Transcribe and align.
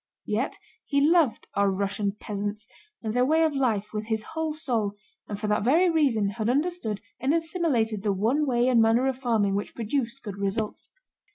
Yet 0.25 0.55
he 0.87 0.99
loved 0.99 1.47
"our 1.53 1.69
Russian 1.69 2.13
peasants" 2.13 2.67
and 3.03 3.13
their 3.13 3.23
way 3.23 3.43
of 3.43 3.55
life 3.55 3.93
with 3.93 4.07
his 4.07 4.23
whole 4.33 4.51
soul, 4.51 4.93
and 5.27 5.39
for 5.39 5.45
that 5.45 5.63
very 5.63 5.91
reason 5.91 6.29
had 6.29 6.49
understood 6.49 7.01
and 7.19 7.35
assimilated 7.35 8.01
the 8.01 8.11
one 8.11 8.47
way 8.47 8.67
and 8.67 8.81
manner 8.81 9.05
of 9.05 9.19
farming 9.19 9.53
which 9.53 9.75
produced 9.75 10.23
good 10.23 10.37
results. 10.37 10.89